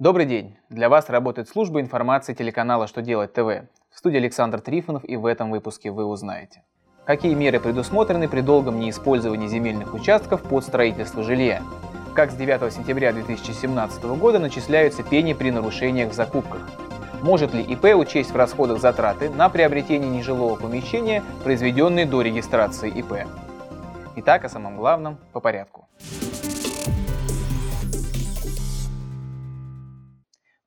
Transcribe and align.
Добрый 0.00 0.24
день! 0.24 0.56
Для 0.70 0.88
вас 0.88 1.10
работает 1.10 1.50
служба 1.50 1.78
информации 1.78 2.32
телеканала 2.32 2.86
«Что 2.86 3.02
делать 3.02 3.34
ТВ». 3.34 3.68
В 3.92 3.98
студии 3.98 4.16
Александр 4.16 4.58
Трифонов 4.62 5.04
и 5.04 5.14
в 5.16 5.26
этом 5.26 5.50
выпуске 5.50 5.90
вы 5.90 6.06
узнаете. 6.06 6.62
Какие 7.04 7.34
меры 7.34 7.60
предусмотрены 7.60 8.26
при 8.26 8.40
долгом 8.40 8.80
неиспользовании 8.80 9.46
земельных 9.46 9.92
участков 9.92 10.42
под 10.42 10.64
строительство 10.64 11.22
жилья? 11.22 11.62
Как 12.14 12.30
с 12.30 12.34
9 12.34 12.72
сентября 12.72 13.12
2017 13.12 14.02
года 14.18 14.38
начисляются 14.38 15.02
пени 15.02 15.34
при 15.34 15.50
нарушениях 15.50 16.12
в 16.12 16.14
закупках? 16.14 16.66
Может 17.20 17.52
ли 17.52 17.62
ИП 17.62 17.94
учесть 17.94 18.30
в 18.30 18.36
расходах 18.36 18.80
затраты 18.80 19.28
на 19.28 19.50
приобретение 19.50 20.08
нежилого 20.08 20.56
помещения, 20.56 21.22
произведенные 21.44 22.06
до 22.06 22.22
регистрации 22.22 22.88
ИП? 22.88 23.26
Итак, 24.16 24.46
о 24.46 24.48
самом 24.48 24.78
главном 24.78 25.18
по 25.34 25.40
порядку. 25.40 25.88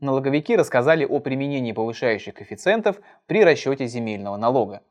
Налоговики 0.03 0.57
рассказали 0.57 1.05
о 1.05 1.19
применении 1.19 1.71
повышающих 1.71 2.33
коэффициентов 2.33 2.97
при 3.25 3.41
расчете 3.41 3.87
земельного 3.87 4.35
налога. 4.35 4.81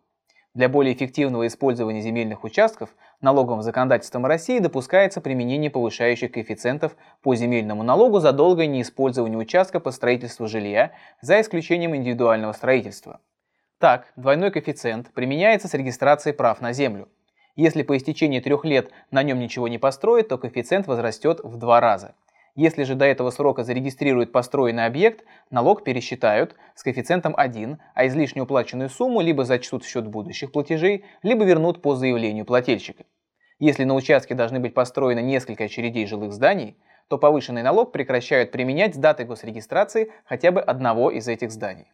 Для 0.54 0.70
более 0.70 0.94
эффективного 0.94 1.46
использования 1.48 2.00
земельных 2.00 2.44
участков 2.44 2.88
налоговым 3.20 3.60
законодательством 3.60 4.24
России 4.24 4.58
допускается 4.58 5.20
применение 5.20 5.70
повышающих 5.70 6.32
коэффициентов 6.32 6.96
по 7.20 7.34
земельному 7.34 7.82
налогу 7.82 8.20
за 8.20 8.32
долгое 8.32 8.68
неиспользование 8.68 9.38
участка 9.38 9.80
по 9.80 9.90
строительству 9.90 10.46
жилья, 10.46 10.92
за 11.20 11.42
исключением 11.42 11.94
индивидуального 11.94 12.54
строительства. 12.54 13.20
Так, 13.78 14.14
двойной 14.16 14.50
коэффициент 14.50 15.12
применяется 15.12 15.68
с 15.68 15.74
регистрацией 15.74 16.34
прав 16.34 16.62
на 16.62 16.72
землю. 16.72 17.06
Если 17.54 17.82
по 17.82 17.94
истечении 17.98 18.40
трех 18.40 18.64
лет 18.64 18.90
на 19.10 19.22
нем 19.22 19.38
ничего 19.38 19.68
не 19.68 19.76
построить, 19.76 20.28
то 20.28 20.38
коэффициент 20.38 20.86
возрастет 20.86 21.40
в 21.44 21.58
два 21.58 21.80
раза– 21.80 22.14
если 22.54 22.82
же 22.82 22.94
до 22.94 23.06
этого 23.06 23.30
срока 23.30 23.64
зарегистрируют 23.64 24.30
построенный 24.30 24.84
объект, 24.84 25.24
налог 25.50 25.84
пересчитают 25.84 26.54
с 26.74 26.82
коэффициентом 26.82 27.34
1, 27.36 27.78
а 27.94 28.06
излишне 28.06 28.42
уплаченную 28.42 28.90
сумму 28.90 29.22
либо 29.22 29.44
зачтут 29.44 29.84
в 29.84 29.88
счет 29.88 30.06
будущих 30.06 30.52
платежей, 30.52 31.04
либо 31.22 31.44
вернут 31.44 31.80
по 31.80 31.94
заявлению 31.94 32.44
плательщика. 32.44 33.04
Если 33.58 33.84
на 33.84 33.94
участке 33.94 34.34
должны 34.34 34.60
быть 34.60 34.74
построены 34.74 35.22
несколько 35.22 35.64
очередей 35.64 36.06
жилых 36.06 36.32
зданий, 36.32 36.76
то 37.08 37.16
повышенный 37.16 37.62
налог 37.62 37.92
прекращают 37.92 38.50
применять 38.50 38.94
с 38.94 38.98
даты 38.98 39.24
госрегистрации 39.24 40.12
хотя 40.24 40.50
бы 40.50 40.60
одного 40.60 41.10
из 41.10 41.28
этих 41.28 41.50
зданий. 41.50 41.86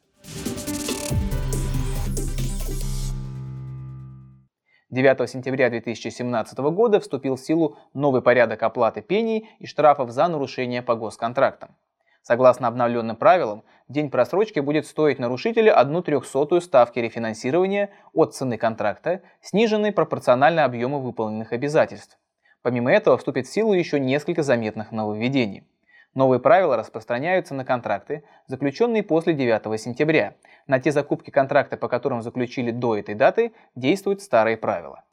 9 4.90 5.28
сентября 5.28 5.68
2017 5.68 6.58
года 6.58 6.98
вступил 6.98 7.36
в 7.36 7.40
силу 7.40 7.76
новый 7.92 8.22
порядок 8.22 8.62
оплаты 8.62 9.02
пений 9.02 9.46
и 9.58 9.66
штрафов 9.66 10.10
за 10.10 10.28
нарушение 10.28 10.80
по 10.80 10.94
госконтрактам. 10.94 11.76
Согласно 12.22 12.68
обновленным 12.68 13.14
правилам, 13.14 13.64
день 13.88 14.08
просрочки 14.10 14.60
будет 14.60 14.86
стоить 14.86 15.18
нарушителю 15.18 15.78
1 15.78 16.02
трехсотую 16.04 16.62
ставки 16.62 17.00
рефинансирования 17.00 17.90
от 18.14 18.34
цены 18.34 18.56
контракта, 18.56 19.20
сниженной 19.42 19.92
пропорционально 19.92 20.64
объему 20.64 21.00
выполненных 21.00 21.52
обязательств. 21.52 22.18
Помимо 22.62 22.90
этого 22.90 23.18
вступит 23.18 23.46
в 23.46 23.52
силу 23.52 23.74
еще 23.74 24.00
несколько 24.00 24.42
заметных 24.42 24.90
нововведений. 24.90 25.64
Новые 26.14 26.40
правила 26.40 26.76
распространяются 26.76 27.54
на 27.54 27.64
контракты, 27.64 28.24
заключенные 28.46 29.02
после 29.02 29.34
9 29.34 29.80
сентября. 29.80 30.34
На 30.66 30.80
те 30.80 30.90
закупки 30.90 31.30
контракта, 31.30 31.76
по 31.76 31.88
которым 31.88 32.22
заключили 32.22 32.70
до 32.70 32.96
этой 32.96 33.14
даты, 33.14 33.52
действуют 33.74 34.22
старые 34.22 34.56
правила. 34.56 35.04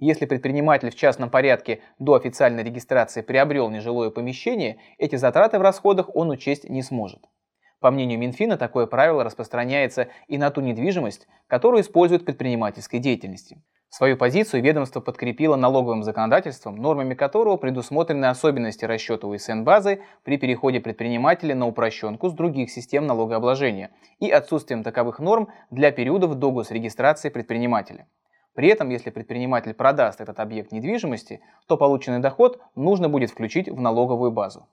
Если 0.00 0.26
предприниматель 0.26 0.90
в 0.90 0.94
частном 0.94 1.28
порядке 1.28 1.80
до 1.98 2.14
официальной 2.14 2.62
регистрации 2.62 3.20
приобрел 3.20 3.68
нежилое 3.68 4.10
помещение, 4.10 4.78
эти 4.96 5.16
затраты 5.16 5.58
в 5.58 5.62
расходах 5.62 6.14
он 6.14 6.30
учесть 6.30 6.70
не 6.70 6.82
сможет. 6.82 7.20
По 7.80 7.92
мнению 7.92 8.18
Минфина, 8.18 8.56
такое 8.56 8.86
правило 8.86 9.22
распространяется 9.22 10.08
и 10.26 10.36
на 10.36 10.50
ту 10.50 10.60
недвижимость, 10.60 11.28
которую 11.46 11.82
используют 11.82 12.22
в 12.22 12.24
предпринимательской 12.24 12.98
деятельности. 12.98 13.62
Свою 13.90 14.18
позицию 14.18 14.62
ведомство 14.62 15.00
подкрепило 15.00 15.56
налоговым 15.56 16.02
законодательством, 16.02 16.76
нормами 16.76 17.14
которого 17.14 17.56
предусмотрены 17.56 18.26
особенности 18.26 18.84
расчета 18.84 19.26
УСН-базы 19.26 20.02
при 20.24 20.36
переходе 20.36 20.80
предпринимателя 20.80 21.54
на 21.54 21.66
упрощенку 21.66 22.28
с 22.28 22.34
других 22.34 22.70
систем 22.70 23.06
налогообложения 23.06 23.90
и 24.18 24.28
отсутствием 24.28 24.82
таковых 24.82 25.20
норм 25.20 25.48
для 25.70 25.90
периодов 25.90 26.34
до 26.34 26.50
госрегистрации 26.50 27.30
предпринимателя. 27.30 28.06
При 28.54 28.68
этом, 28.68 28.90
если 28.90 29.10
предприниматель 29.10 29.72
продаст 29.72 30.20
этот 30.20 30.38
объект 30.40 30.72
недвижимости, 30.72 31.40
то 31.66 31.76
полученный 31.76 32.18
доход 32.18 32.60
нужно 32.74 33.08
будет 33.08 33.30
включить 33.30 33.68
в 33.70 33.80
налоговую 33.80 34.32
базу. 34.32 34.66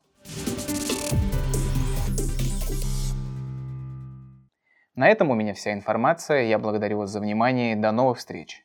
На 4.95 5.07
этом 5.09 5.29
у 5.29 5.35
меня 5.35 5.53
вся 5.53 5.73
информация. 5.73 6.43
Я 6.43 6.59
благодарю 6.59 6.99
вас 6.99 7.11
за 7.11 7.19
внимание. 7.19 7.75
До 7.75 7.91
новых 7.91 8.17
встреч. 8.17 8.64